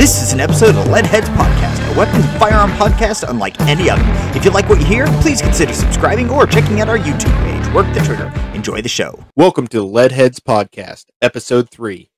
[0.00, 3.90] This is an episode of the Leadheads Podcast, a weapons and firearm podcast unlike any
[3.90, 4.02] other.
[4.34, 7.74] If you like what you hear, please consider subscribing or checking out our YouTube page.
[7.74, 8.32] Work the trigger.
[8.54, 9.22] Enjoy the show.
[9.36, 12.08] Welcome to the Leadheads Podcast, Episode 3.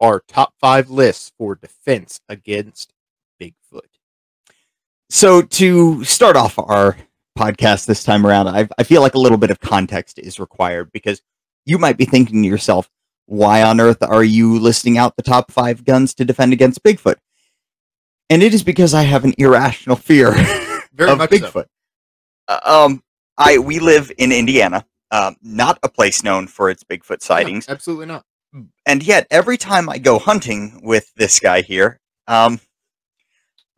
[0.00, 2.92] Our top five lists for defense against
[3.42, 3.80] Bigfoot.
[5.10, 6.96] So, to start off our
[7.36, 10.92] podcast this time around, I, I feel like a little bit of context is required
[10.92, 11.20] because
[11.66, 12.88] you might be thinking to yourself,
[13.26, 17.16] why on earth are you listing out the top five guns to defend against Bigfoot?
[18.30, 20.32] And it is because I have an irrational fear
[20.94, 21.36] Very of much so.
[21.38, 21.66] Bigfoot.
[22.48, 23.02] Uh, um,
[23.38, 27.72] I we live in Indiana, um, not a place known for its Bigfoot sightings, No,
[27.74, 28.24] absolutely not.
[28.86, 32.60] and yet every time I go hunting with this guy here, um,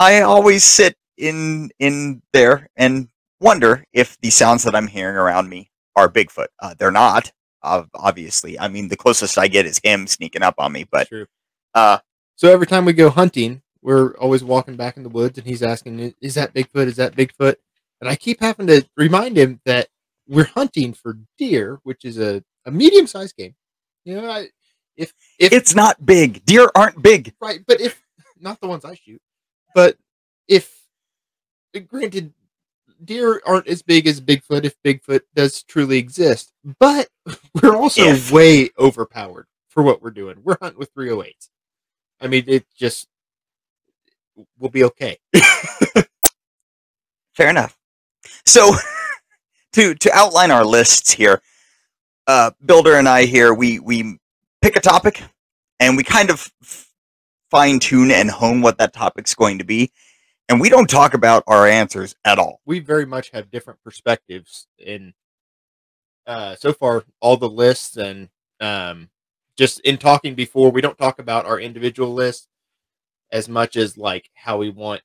[0.00, 3.08] I always sit in in there and
[3.40, 6.48] wonder if the sounds that I'm hearing around me are Bigfoot.
[6.60, 7.30] Uh, they're not,
[7.94, 8.58] obviously.
[8.58, 11.26] I mean, the closest I get is him sneaking up on me, but True.
[11.74, 11.98] uh,
[12.36, 15.62] So every time we go hunting, we're always walking back in the woods and he's
[15.62, 16.86] asking, Is that Bigfoot?
[16.86, 17.56] Is that Bigfoot?
[18.00, 19.88] And I keep having to remind him that
[20.28, 23.54] we're hunting for deer, which is a, a medium sized game.
[24.04, 24.48] You know, I,
[24.96, 26.44] if, if it's not big.
[26.44, 27.34] Deer aren't big.
[27.40, 28.00] Right, but if
[28.40, 29.20] not the ones I shoot,
[29.74, 29.96] but
[30.48, 30.70] if
[31.88, 32.32] granted,
[33.04, 37.08] deer aren't as big as Bigfoot if Bigfoot does truly exist, but
[37.62, 38.30] we're also If.
[38.30, 40.36] way overpowered for what we're doing.
[40.42, 41.48] We're hunting with 308s.
[42.20, 43.08] I mean, it just
[44.58, 45.18] we'll be okay.
[47.34, 47.76] Fair enough.
[48.46, 48.74] So,
[49.72, 51.42] to to outline our lists here,
[52.26, 54.18] uh, Builder and I here we we
[54.62, 55.22] pick a topic,
[55.80, 56.50] and we kind of
[57.50, 59.92] fine tune and hone what that topic's going to be,
[60.48, 62.60] and we don't talk about our answers at all.
[62.66, 65.14] We very much have different perspectives in
[66.26, 68.28] uh so far all the lists and
[68.60, 69.10] um
[69.58, 72.48] just in talking before we don't talk about our individual lists
[73.30, 75.02] as much as like how we want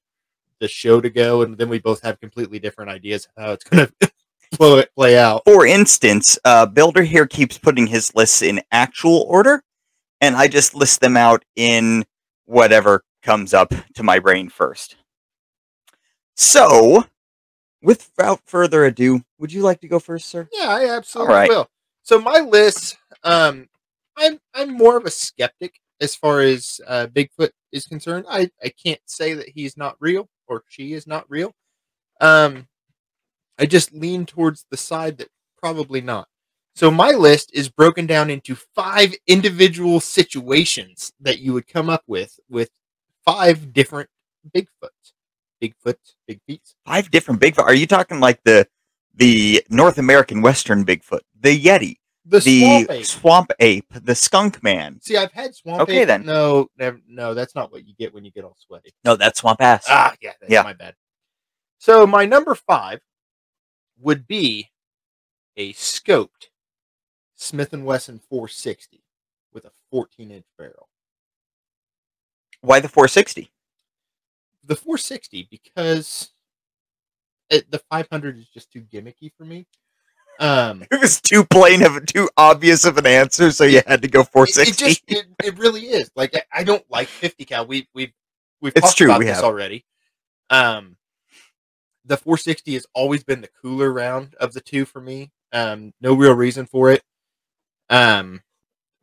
[0.59, 3.63] the show to go and then we both have completely different ideas of how it's
[3.65, 4.11] going to
[4.51, 9.64] play, play out For instance, uh, Builder here keeps putting his lists in actual order,
[10.21, 12.05] and I just list them out in
[12.45, 14.95] whatever comes up to my brain first.
[16.39, 17.04] So,
[17.82, 20.48] without further ado, would you like to go first, sir?
[20.54, 21.50] yeah i absolutely All right.
[21.50, 21.67] will.
[22.04, 23.67] So my list um
[24.17, 28.26] i'm i'm more of a skeptic as far as uh bigfoot is concerned.
[28.30, 31.54] I i can't say that he's not real or she is not real.
[32.22, 32.70] Um
[33.60, 35.27] i just lean towards the side that
[35.61, 36.30] probably not.
[36.73, 42.04] So my list is broken down into five individual situations that you would come up
[42.08, 42.70] with with
[43.26, 44.10] five different
[44.56, 45.11] bigfoots
[45.61, 45.95] bigfoot
[46.27, 47.64] big feet Five different Bigfoot.
[47.64, 48.67] Are you talking like the
[49.15, 53.05] the North American Western Bigfoot, the Yeti, the, the swamp ape.
[53.05, 54.99] swamp ape, the skunk man?
[55.02, 56.08] See, I've had swamp Okay, ape.
[56.08, 56.25] then.
[56.25, 58.92] No, never, no, that's not what you get when you get all sweaty.
[59.03, 59.86] No, that's swamp ass.
[59.89, 60.61] Ah, yeah, that's Yeah.
[60.64, 60.95] my bad.
[61.80, 63.02] So my number five
[63.99, 64.70] would be
[65.58, 66.47] a scoped
[67.36, 69.02] Smith and Wesson 460
[69.53, 70.87] with a 14 inch barrel.
[72.61, 73.49] Why the 460?
[74.64, 76.31] The 460 because
[77.49, 79.65] it, the 500 is just too gimmicky for me.
[80.39, 84.08] Um, It was too plain of too obvious of an answer, so you had to
[84.08, 84.75] go It, it 460.
[84.75, 86.11] just it, it really is.
[86.15, 87.65] Like I, I don't like 50 cal.
[87.65, 88.14] We we've
[88.61, 89.43] we've It's talked true, about we this have.
[89.43, 89.86] already.
[90.49, 90.97] Um
[92.05, 95.31] the 460 has always been the cooler round of the two for me.
[95.53, 97.03] Um no real reason for it.
[97.89, 98.41] Um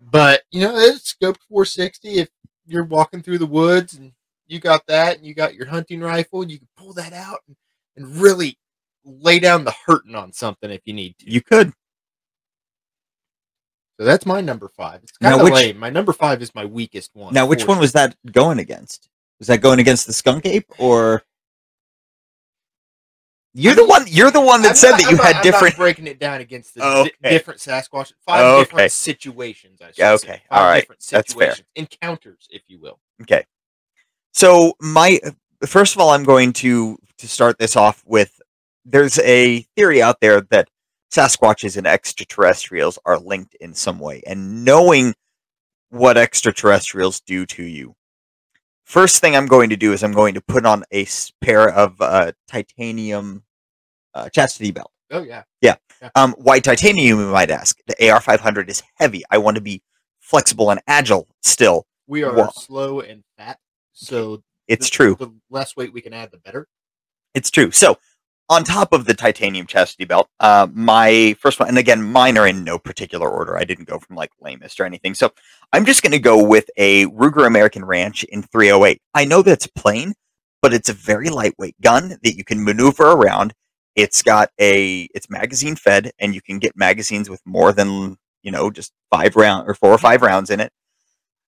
[0.00, 2.28] but you know, it's scoped 460 if
[2.66, 4.12] you're walking through the woods and
[4.46, 7.40] you got that and you got your hunting rifle, and you can pull that out
[7.48, 7.56] and,
[7.96, 8.58] and really
[9.04, 11.30] lay down the hurting on something if you need to.
[11.30, 11.72] you could.
[13.98, 15.00] So that's my number five.
[15.04, 15.78] It's kind of lame.
[15.78, 17.32] My number five is my weakest one.
[17.32, 19.08] Now, which one was that going against?
[19.38, 21.22] Was that going against the skunk ape or?
[23.58, 24.04] You're the one.
[24.06, 25.74] You're the one that I'm said not- that I'm you not- had I'm different.
[25.74, 28.12] Not breaking it down against the Oh, di- different Sasquatch.
[28.26, 28.60] Five okay.
[28.64, 29.80] different situations.
[29.80, 30.28] I should Yeah, say.
[30.28, 30.42] okay.
[30.50, 30.80] Five All right.
[30.80, 31.52] different That's fair.
[31.54, 32.98] situations, encounters, if you will.
[33.22, 33.46] Okay.
[34.36, 35.18] So my
[35.64, 38.38] first of all, I'm going to to start this off with.
[38.84, 40.68] There's a theory out there that
[41.10, 45.14] Sasquatches and extraterrestrials are linked in some way, and knowing
[45.88, 47.94] what extraterrestrials do to you.
[48.84, 51.06] First thing I'm going to do is I'm going to put on a
[51.40, 53.42] pair of uh, titanium
[54.14, 54.90] uh, chastity belt.
[55.12, 55.44] Oh yeah.
[55.62, 55.76] Yeah.
[56.14, 57.78] Um, why titanium, you might ask?
[57.86, 59.22] The AR500 is heavy.
[59.30, 59.80] I want to be
[60.20, 61.86] flexible and agile still.
[62.06, 63.58] We are Wha- slow and fat,
[63.96, 65.16] so It's the- true.
[65.18, 66.68] The less weight we can add, the better.
[67.34, 67.70] It's true.
[67.70, 67.98] So
[68.48, 72.46] on top of the titanium chastity belt, uh, my first one, and again, mine are
[72.46, 73.56] in no particular order.
[73.58, 75.14] I didn't go from like lamest or anything.
[75.14, 75.32] So
[75.72, 79.00] I'm just going to go with a Ruger American Ranch in 308.
[79.14, 80.14] I know that's plain,
[80.62, 83.52] but it's a very lightweight gun that you can maneuver around.
[83.96, 88.52] It's got a, it's magazine fed, and you can get magazines with more than you
[88.52, 90.70] know just five round or four or five rounds in it.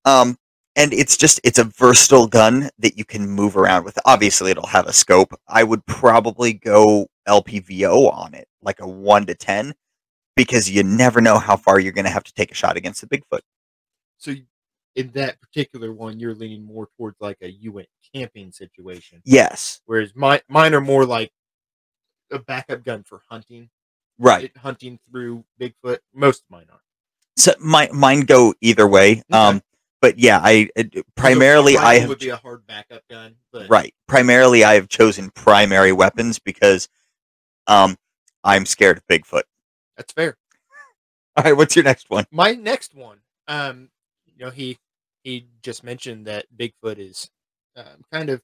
[0.05, 0.39] Um,
[0.77, 3.99] and it's just it's a versatile gun that you can move around with.
[4.05, 5.33] Obviously, it'll have a scope.
[5.49, 9.75] I would probably go LPVO on it, like a one to ten,
[10.37, 13.01] because you never know how far you're going to have to take a shot against
[13.01, 13.41] the Bigfoot.
[14.19, 14.35] So
[14.95, 19.81] in that particular one, you're leaning more towards like a you went camping situation, Yes,
[19.87, 21.31] whereas my mine are more like
[22.31, 23.69] a backup gun for hunting,
[24.19, 24.45] right.
[24.45, 25.99] it- hunting through Bigfoot.
[26.15, 26.81] Most of mine are.
[27.37, 29.23] So my mine go either way.
[29.31, 29.63] Um,
[30.01, 33.69] but yeah, I it, primarily So I have would be a hard backup gun, but
[33.69, 33.95] right.
[34.07, 36.89] Primarily, I have chosen primary weapons because
[37.67, 37.97] um
[38.45, 39.43] I'm scared of Bigfoot.
[39.97, 40.37] that's fair.
[41.37, 42.25] All right, what's your next one?
[42.31, 43.19] my next one
[43.49, 43.89] um
[44.27, 44.79] you know he
[45.23, 47.31] he just mentioned that bigfoot is
[47.77, 48.43] um, kind of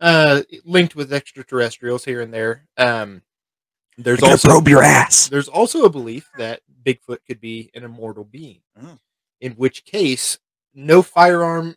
[0.00, 3.20] uh linked with extraterrestrials here and there um
[3.96, 5.28] there's also probe your ass.
[5.28, 8.98] there's also a belief that bigfoot could be an immortal being Mm.
[9.40, 10.38] In which case
[10.74, 11.74] no firearm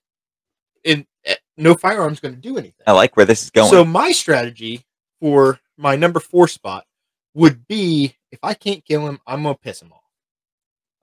[0.83, 3.69] in eh, no firearm's going to do anything I like where this is going.
[3.69, 4.83] so my strategy
[5.19, 6.85] for my number four spot
[7.33, 9.99] would be if I can't kill him, I'm gonna piss him off.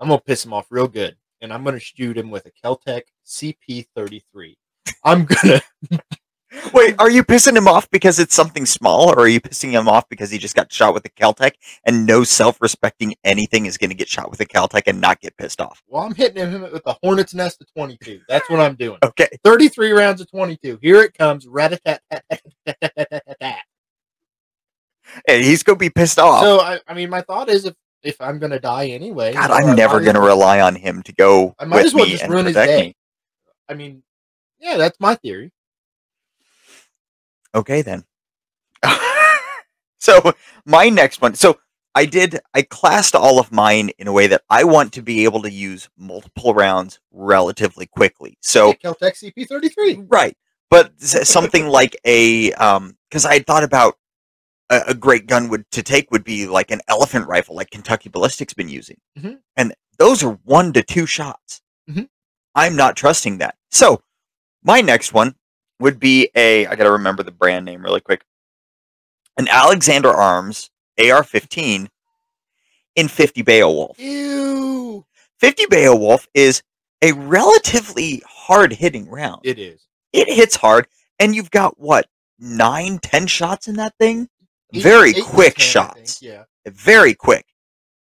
[0.00, 3.02] I'm gonna piss him off real good, and I'm gonna shoot him with a Keltec
[3.26, 4.56] CP33.
[5.04, 5.60] I'm gonna
[6.72, 9.86] Wait, are you pissing him off because it's something small, or are you pissing him
[9.86, 11.52] off because he just got shot with a Keltec
[11.84, 15.36] and no self-respecting anything is going to get shot with a Keltec and not get
[15.36, 15.82] pissed off?
[15.88, 18.22] well, I'm hitting him with a hornet's nest of 22.
[18.28, 18.98] That's what I'm doing.
[19.04, 20.78] Okay, 33 rounds of 22.
[20.80, 21.46] Here it comes.
[25.26, 26.42] Hey, he's going to be pissed off.
[26.42, 29.74] So I, I mean, my thought is if if I'm gonna die anyway, God, I'm
[29.74, 32.24] never going to rely on him to go I might with as well me just
[32.24, 32.86] and ruin his day.
[32.86, 32.96] me.
[33.68, 34.02] I mean,
[34.60, 35.50] yeah, that's my theory.
[37.54, 38.04] Okay, then.
[39.98, 40.32] so
[40.64, 41.34] my next one.
[41.34, 41.58] So
[41.94, 42.38] I did.
[42.54, 45.50] I classed all of mine in a way that I want to be able to
[45.50, 48.38] use multiple rounds relatively quickly.
[48.42, 50.06] So Yeah, Keltec CP33.
[50.08, 50.36] Right.
[50.70, 53.94] But something like a um because I had thought about
[54.70, 58.10] a, a great gun would to take would be like an elephant rifle, like Kentucky
[58.10, 59.38] Ballistic's been using, Mhm.
[59.56, 61.62] and those are one to two shots.
[61.90, 62.08] Mhm.
[62.54, 63.56] I'm not trusting that.
[63.70, 64.02] So
[64.62, 65.34] my next one
[65.80, 68.24] would be a I got to remember the brand name really quick.
[69.36, 71.88] An Alexander Arms AR-15
[72.96, 73.98] in 50 Beowulf.
[74.00, 75.04] Ew.
[75.38, 76.62] 50 Beowulf is
[77.02, 79.86] a relatively hard hitting round It is.
[80.12, 80.88] it hits hard
[81.20, 82.06] and you've got what
[82.40, 84.28] nine ten shots in that thing
[84.74, 86.44] Eight- very eight quick 10, shots Yeah.
[86.66, 87.46] very quick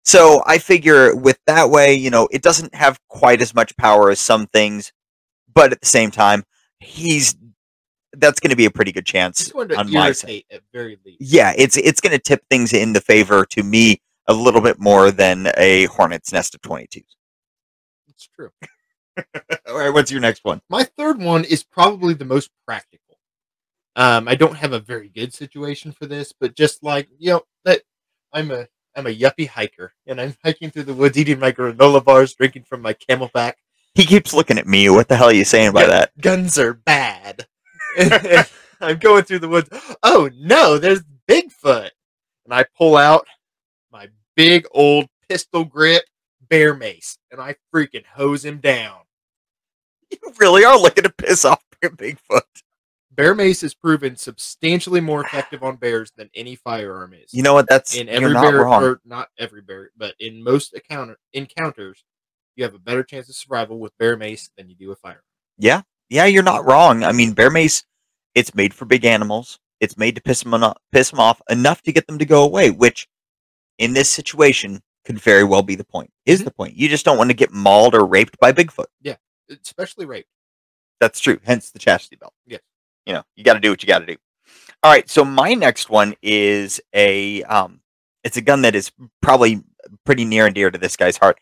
[0.05, 4.11] so i figure with that way you know it doesn't have quite as much power
[4.11, 4.91] as some things
[5.55, 6.45] but at the same time
[6.81, 7.37] he's
[8.19, 10.63] that's going to be a pretty good chance Just wanted to on my side at
[10.73, 11.21] very least.
[11.21, 14.79] yeah it's it's going to tip things in the favor to me a little bit
[14.79, 17.05] more than a hornet's nest of 22s
[18.09, 18.51] It's true.
[19.69, 23.05] all right what's your next one My third one is probably the most practical.
[23.97, 27.43] Um, I don't have a very good situation for this, but just like you know
[27.65, 27.83] that
[28.33, 32.05] I'm a I'm a yuppie hiker, and I'm hiking through the woods, eating my granola
[32.05, 33.55] bars, drinking from my CamelBak.
[33.95, 36.59] he keeps looking at me what the hell are you saying by Gun- that Guns
[36.59, 37.47] are bad.
[37.99, 38.47] And
[38.81, 39.69] I'm going through the woods.
[40.03, 41.91] Oh no, there's Bigfoot,
[42.45, 43.27] and I pull out
[43.93, 46.05] my big old pistol grip
[46.49, 49.01] bear mace, and I freaking hose him down.
[50.11, 52.43] you really are looking to piss off bigfoot
[53.13, 57.35] Bear mace has proven substantially more effective on bears than any firearm is.
[57.35, 57.69] You know what?
[57.69, 58.83] That's in every not bear, wrong.
[58.85, 62.05] or not every bear, but in most encounter encounters,
[62.55, 65.25] you have a better chance of survival with bear mace than you do with fire.
[65.59, 67.03] yeah, yeah, you're not wrong.
[67.03, 67.83] I mean, bear mace,
[68.35, 69.59] it's made for big animals.
[69.81, 72.43] It's made to piss them off, piss them off enough to get them to go
[72.45, 72.71] away.
[72.71, 73.07] Which,
[73.79, 76.11] in this situation, could very well be the point.
[76.27, 76.45] Is Mhm.
[76.47, 76.75] the point?
[76.77, 78.87] You just don't want to get mauled or raped by Bigfoot.
[79.01, 79.17] Yeah.
[79.49, 80.27] Especially rape.
[81.01, 81.41] That's true.
[81.45, 82.35] Hence the chastity belt.
[82.47, 82.61] Yes.
[83.07, 84.17] You know, you got to do what you got to do.
[84.83, 85.09] All right.
[85.09, 87.81] So my next one is a um,
[88.25, 88.91] it's a gun that is
[89.23, 89.63] probably
[90.05, 91.39] pretty near and dear to this guy's heart.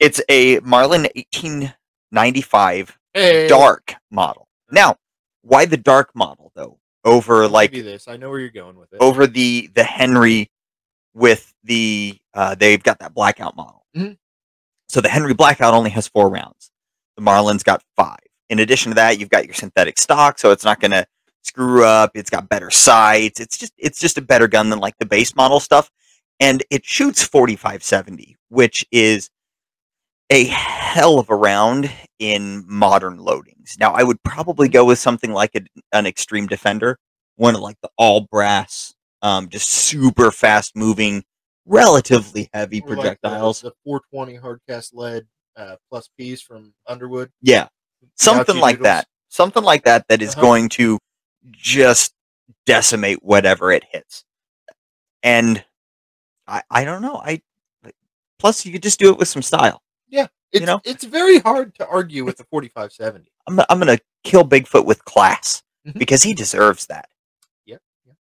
[0.00, 4.48] It's a Marlin 1895 Hey, dark model.
[4.70, 4.96] Now,
[5.44, 6.78] why the dark model though?
[7.04, 8.08] Over like this.
[8.08, 8.98] I know where you're going with it.
[9.00, 10.50] over the the Henry
[11.14, 13.84] with the uh, they've got that blackout model.
[13.96, 14.16] Mhm.
[14.88, 16.70] So the Henry blackout only has four rounds.
[17.16, 18.18] The Marlin's got five.
[18.50, 21.06] In addition to that, you've got your synthetic stock, so it's not going to
[21.42, 22.10] screw up.
[22.14, 23.40] It's got better sights.
[23.40, 25.90] It's just it's just a better gun than like the base model stuff,
[26.40, 29.30] and it shoots 4570, which is
[30.30, 31.90] a hell of a round
[32.32, 33.78] in modern loadings.
[33.78, 35.60] Now, I would probably go with something like a,
[35.92, 36.98] an Xtreme Defender,
[37.36, 41.22] one of like the all brass, um, just super fast moving,
[41.66, 43.60] relatively heavy Or like the- projectiles.
[43.60, 45.26] the, 420 hardcast lead
[45.56, 47.30] uh, plus P's from Underwood.
[47.42, 47.68] Yeah,
[48.16, 49.06] something like that.
[49.28, 50.40] Something like that that is Uh-huh.
[50.42, 50.98] going to
[51.52, 52.14] just
[52.66, 54.24] decimate whatever it hits.
[55.22, 55.64] And
[56.46, 57.16] I I don't know.
[57.16, 57.42] I
[58.38, 59.80] plus you could just do it with some style.
[60.14, 60.80] Yeah, it's, know?
[60.84, 63.30] it's very hard to argue with the 4570.
[63.48, 65.98] I'm I'm gonna kill Bigfoot with class Mhm.
[65.98, 67.08] because he deserves that.
[67.66, 68.16] Yep, yep.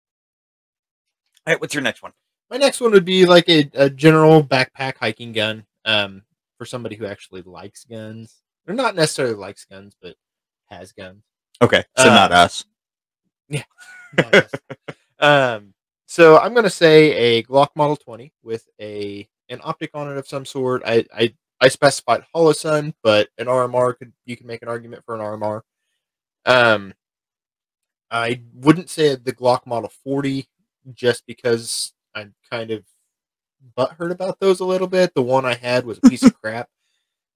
[1.46, 2.12] All right, what's your next one?
[2.50, 6.24] My next one would be like a, a general backpack hiking gun um,
[6.58, 8.42] for somebody who actually likes guns.
[8.68, 10.16] Or not necessarily likes guns, but
[10.66, 11.24] has guns.
[11.62, 12.66] Okay, so not Uh, us.
[13.50, 14.52] Not us.
[15.20, 15.74] um,
[16.06, 20.18] so I'm going to say a Glock Model 20 with a an optic on it
[20.18, 20.82] of some sort.
[20.86, 21.34] I I,
[21.64, 25.62] I specified Holosun, but an RMR could you can make an argument for an RMR.
[26.46, 26.94] Um,
[28.12, 30.46] I wouldn't say the Glock Model 40
[30.94, 32.84] just because I'm kind of
[33.78, 35.14] butthurt about those a little bit.
[35.14, 36.68] The one I had was a piece of crap.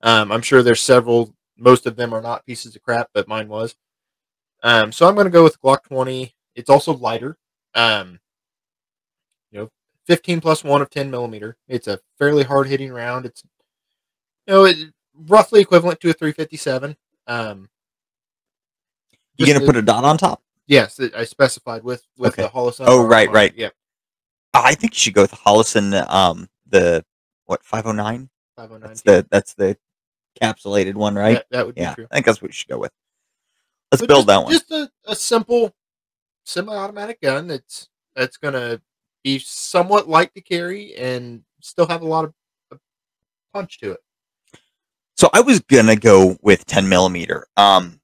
[0.03, 1.33] Um, I'm sure there's several.
[1.57, 3.77] Most of them are not pieces of crap, but mine was.
[4.61, 6.35] Um, so I'm going to go with Glock 20.
[6.53, 7.37] It's also lighter.
[7.75, 8.19] Um,
[9.51, 9.69] you know,
[10.05, 11.55] 15 plus one of 10 millimeter.
[11.69, 13.25] It's a fairly hard hitting round.
[13.25, 13.41] It's
[14.47, 14.77] know it,
[15.27, 16.95] roughly equivalent to a 357.
[17.27, 17.69] Um,
[19.37, 20.41] You gonna put a dot on top?
[20.67, 22.43] Yes, I specified with with Okay.
[22.43, 22.85] the Holosun.
[22.87, 23.55] Oh, right, right.
[23.55, 23.73] Yep,
[24.53, 26.09] Oh, I think you should go with Holosun.
[26.09, 27.05] Um, the
[27.45, 28.29] what 509?
[28.55, 28.87] 509.
[28.89, 29.77] That's the that's the
[30.41, 31.35] capsulated one, right?
[31.35, 32.07] That, that would be Yeah, true.
[32.11, 32.91] I think that's what you should go with.
[33.91, 34.51] Let's But build just, that one.
[34.51, 35.73] Just a, a simple
[36.45, 38.81] semi-automatic gun that's that's gonna
[39.23, 42.33] be somewhat light to carry and still have a lot of
[43.53, 43.99] punch to it.
[45.17, 47.47] So I was gonna go with 10 millimeter.
[47.57, 47.99] Um,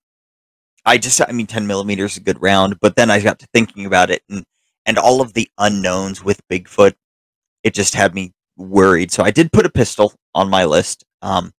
[0.85, 3.47] I just, I mean, 10 millimeter is a good round, but then I got to
[3.53, 4.45] thinking about it, and
[4.85, 6.95] and all of the unknowns with Bigfoot,
[7.63, 9.11] it just had me worried.
[9.11, 11.05] So I did put a pistol on my list.
[11.21, 11.53] Um,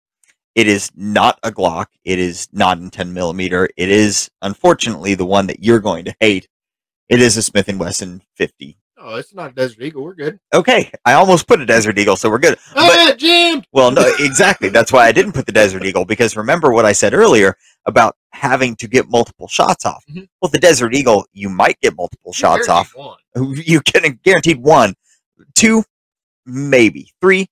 [0.54, 1.86] it is not a Glock.
[2.04, 3.68] It is not in 10 millimeter.
[3.76, 6.48] It is unfortunately the one that you're going to hate.
[7.08, 8.76] It is a Smith and Wesson 50.
[9.06, 10.02] Oh, it's not a Desert Eagle.
[10.02, 10.40] We're good.
[10.54, 12.56] Okay, I almost put a Desert Eagle, so we're good.
[12.74, 13.66] Ah, it jammed.
[13.70, 14.70] Well, no, exactly.
[14.70, 18.16] That's why I didn't put the Desert Eagle because remember what I said earlier about
[18.30, 20.02] having to get multiple shots off.
[20.10, 20.26] Mhm.
[20.40, 22.94] Well, the Desert Eagle, you might get multiple shots off.
[22.94, 23.18] One.
[23.66, 24.94] You can guaranteed one,
[25.54, 25.84] two,
[26.46, 27.48] maybe three,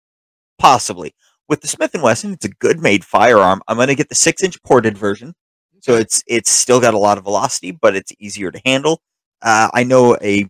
[0.58, 1.14] possibly.
[1.48, 3.60] With the Smith and Wesson, it's a good made firearm.
[3.68, 5.34] I'm going to get the six inch ported version,
[5.80, 9.02] so it's it's still got a lot of velocity, but it's easier to handle.
[9.42, 10.48] Uh, I know a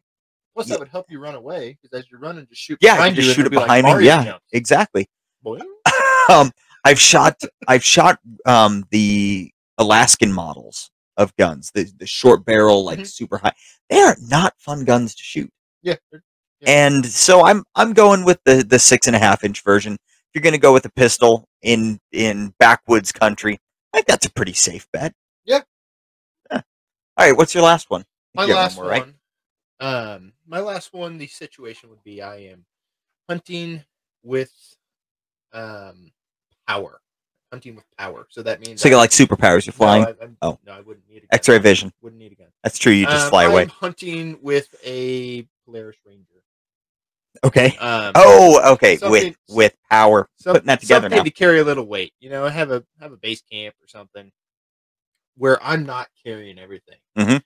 [0.55, 0.75] Plus, yeah.
[0.75, 2.79] that would help you run away because as you're running, just shoot.
[2.81, 4.07] yeah, behind can just shoot it behind like me.
[4.07, 4.45] Yeah, jumps.
[4.53, 5.09] exactly.
[6.31, 6.53] Um,
[6.85, 13.01] I've shot I've shot um, the Alaskan models of guns, the the short barrel, like
[13.01, 13.07] Mhm.
[13.09, 13.53] super high.
[13.91, 15.51] They are not fun guns to shoot,
[15.83, 15.97] Yeah.
[16.65, 19.95] and so I'm I'm going with the the six and a half inch version.
[19.95, 19.99] If
[20.35, 23.59] you're going to go with a pistol in in backwoods country,
[23.93, 25.13] I think that's a pretty safe bet.
[25.45, 25.63] Yeah.
[26.53, 26.63] Yeah.
[27.17, 28.05] All right, what's your last one?
[28.35, 28.87] My You last one.
[28.87, 29.07] right?
[29.83, 31.19] Um, my last one.
[31.19, 32.65] The situation would be I am
[33.29, 33.85] hunting
[34.23, 34.53] with
[35.53, 36.13] um
[36.67, 37.01] power.
[37.53, 38.27] Hunting with power.
[38.31, 39.67] So that means So you I- got like superpowers.
[39.67, 40.05] You're flying.
[40.05, 40.59] I, I'm- Oh.
[40.65, 41.29] no, I wouldn't need a gun.
[41.33, 41.93] X-ray vision.
[42.01, 42.49] Wouldn't need a gun.
[42.63, 42.93] That's true.
[42.93, 43.65] You just Um, fly I'm away.
[43.67, 46.27] hunting with a Polaris Ranger.
[47.45, 47.77] Okay.
[47.79, 48.99] Um, Oh, okay.
[49.03, 50.29] with with power.
[50.37, 51.25] some- Putting that together something now.
[51.25, 52.15] to carry a little weight.
[52.21, 54.31] You know, have a have a base camp or something
[55.37, 56.99] where I'm not carrying everything.
[57.19, 57.43] Mhm.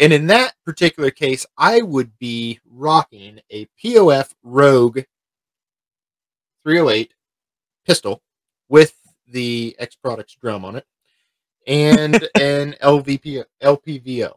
[0.00, 5.00] And in that particular case, I would be rocking a POF Rogue
[6.64, 7.14] 308
[7.86, 8.22] pistol
[8.68, 8.94] with
[9.28, 10.86] the X Products drum on it
[11.66, 14.32] and an LVP LPVO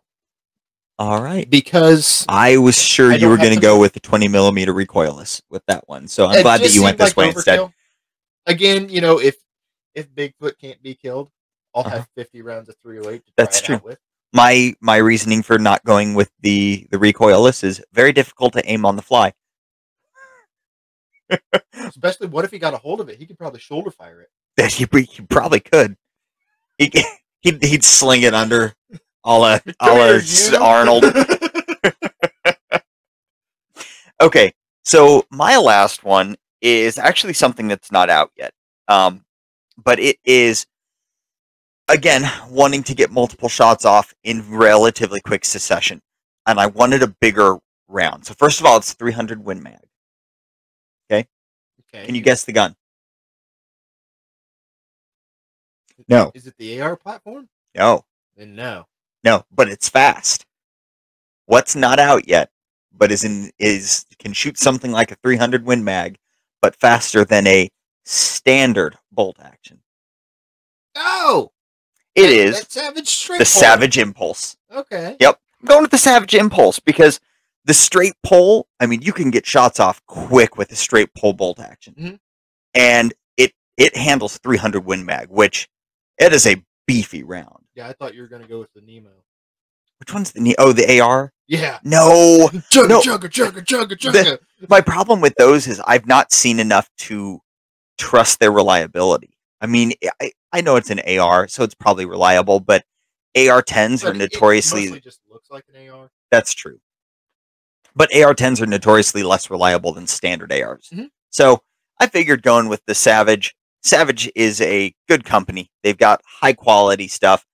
[0.99, 1.49] All right.
[1.49, 5.41] because I was sure I you were going to go with the 20 millimeter recoilless
[5.49, 6.07] with that one.
[6.09, 7.71] So I'm glad that you went this way like instead.
[8.45, 9.37] Again, you know, if
[9.95, 11.29] if Bigfoot can't be killed,
[11.73, 11.97] I'll Uh-huh.
[11.99, 13.75] have 50 rounds of 308 to try That's it true.
[13.75, 13.99] out with.
[14.33, 18.85] My my reasoning for not going with the the recoilless is very difficult to aim
[18.85, 19.33] on the fly.
[21.73, 23.17] Especially, what if he got a hold of it?
[23.17, 24.29] He could probably shoulder fire it.
[24.57, 25.95] That he, he probably could.
[26.77, 26.91] He
[27.41, 28.73] he'd, he'd sling it under
[29.23, 30.57] a la, a Come la here, S- you.
[30.57, 31.05] Arnold.
[34.21, 34.53] Okay,
[34.85, 38.53] so my last one is actually something that's not out yet.
[38.87, 39.25] Um,
[39.75, 40.65] but it is
[41.87, 46.01] again, wanting to get multiple shots off in relatively quick succession,
[46.45, 48.25] and I wanted a bigger round.
[48.25, 49.77] So first of all, it's 300 Win Mag.
[51.11, 51.27] Okay.
[51.93, 52.05] Okay.
[52.05, 52.75] Can you guess the gun?
[56.07, 56.31] No.
[56.33, 57.47] Is it the AR platform?
[57.75, 58.03] No,
[58.35, 58.87] Then no.
[59.23, 60.45] no, but it's fast.
[61.45, 62.49] What's not out yet,
[62.91, 66.17] but is in is can shoot something like a 300 Win Mag,
[66.61, 67.69] but faster than a
[68.05, 69.81] standard bolt action.
[70.95, 71.51] Oh,
[72.15, 73.61] It that- is that Savage straight the pole.
[73.61, 74.57] Savage Impulse.
[74.71, 75.17] Okay.
[75.19, 75.39] Yep.
[75.61, 77.19] I'm going with the Savage Impulse because
[77.65, 81.33] the straight pull, I mean, you can get shots off quick with a straight pull
[81.33, 81.95] bolt action.
[81.97, 82.19] Mhm.
[82.73, 85.69] And it it handles 300 Win Mag, which
[86.19, 87.65] it is a beefy round.
[87.75, 89.09] Yeah, I thought you were gonna go with the Nemo.
[89.99, 90.55] Which one's the Nemo?
[90.59, 91.31] oh the AR?
[91.47, 91.79] Yeah.
[91.83, 92.49] No.
[92.69, 93.01] Chugga No.
[93.01, 97.39] chugga chugga chugga The- My problem with those is I've not seen enough to
[97.97, 99.32] trust their reliability.
[99.63, 102.83] I mean, I, I know it's an AR, so it's probably reliable, but
[103.35, 106.11] AR-10s are But it- it notoriously just looks like an AR.
[106.31, 106.79] That's true.
[107.95, 110.89] But AR-10s are notoriously less reliable than standard ARs.
[110.93, 111.09] Mhm.
[111.29, 111.63] So
[111.99, 113.55] I figured going with the Savage.
[113.83, 115.71] Savage is a good company.
[115.81, 117.45] They've got high quality stuff,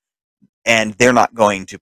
[0.66, 1.80] and they're not going to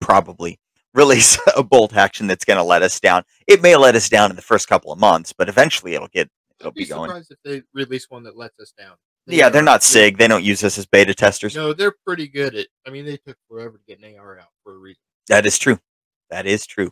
[0.00, 0.60] probably
[0.94, 3.24] release a bolt action that's going to let us down.
[3.48, 6.30] It may let us down in the first couple of months, but eventually it'll get
[6.60, 7.08] it'll I'd be be going.
[7.10, 8.96] surprised if they release one that lets us down.
[9.28, 10.16] They Yeah, they're not SIG.
[10.18, 11.54] They don't use us as beta testers.
[11.54, 12.66] No, they're pretty good at.
[12.86, 15.00] I mean, they took forever to get an AR out for a reason.
[15.28, 15.78] That is true.
[16.30, 16.90] That is true.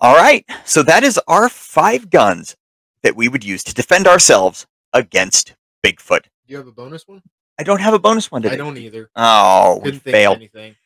[0.00, 0.44] All right.
[0.64, 2.56] So that is our five guns
[3.02, 6.22] that we would use to defend ourselves against Bigfoot.
[6.22, 7.22] Do you have a bonus one?
[7.58, 8.54] I don't have a bonus one today.
[8.54, 9.10] I don't either.
[9.16, 10.36] Oh, we Couldn't of failed.
[10.36, 10.76] anything.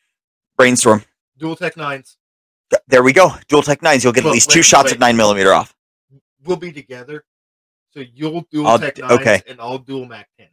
[0.57, 1.05] Brainstorm.
[1.39, 2.17] Dual Tech Nines.
[2.71, 3.33] Th- There we go.
[3.49, 4.03] Dual Tech Nines.
[4.03, 4.95] You'll get at Well, least wait, two shots wait.
[4.95, 5.75] of nine millimeter off.
[6.45, 7.25] We'll be together.
[7.97, 9.41] So you'll dual I'll Tech d- Nines okay.
[9.49, 10.49] and I'll dual Mac 10s.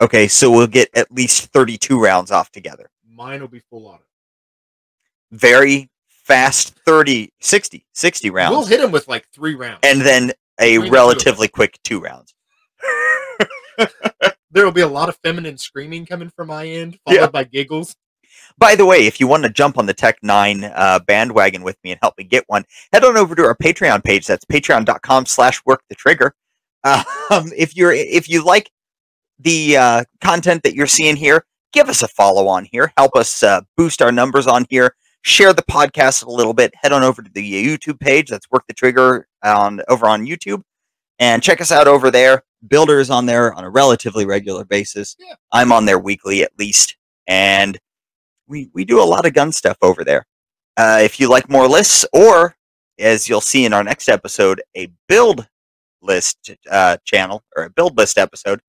[0.00, 2.88] Okay, so we'll get at least 32 rounds off together.
[3.12, 4.04] Mine will be full auto.
[5.32, 8.56] Very fast 30, 60, 60 rounds.
[8.56, 9.80] We'll hit him with like three rounds.
[9.82, 10.30] and then
[10.60, 12.32] a two relatively quick two rounds.
[14.52, 17.26] there will be a lot of feminine screaming coming from my end, followed Yeah.
[17.26, 17.96] by giggles.
[18.56, 21.76] By the way, if you want to jump on the Tech 9 uh, bandwagon with
[21.82, 24.28] me and help me get one, head on over to our Patreon page.
[24.28, 26.34] That's patreon.com slash work the trigger.
[26.84, 28.70] Um, if you're if you like
[29.38, 32.92] the uh, content that you're seeing here, give us a follow on here.
[32.96, 34.94] Help us uh, boost our numbers on here.
[35.22, 36.72] Share the podcast a little bit.
[36.80, 38.28] Head on over to the YouTube page.
[38.28, 40.62] That's Work the Trigger on over on YouTube.
[41.18, 42.44] And check us out over there.
[42.66, 45.16] Builder is on there on a relatively regular basis.
[45.18, 45.34] Yeah.
[45.52, 46.96] I'm on there weekly at least.
[47.26, 47.78] And
[48.46, 50.26] we we do a lot of gun stuff over there.
[50.76, 52.56] Uh, if you like more lists, or
[52.98, 55.46] as you'll see in our next episode, a build
[56.02, 58.60] list uh, channel or a build list episode,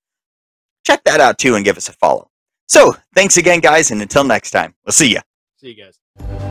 [0.86, 2.30] check that out too and give us a follow.
[2.68, 5.20] So thanks again, guys, and until next time, we'll see you.
[5.58, 6.49] See you guys.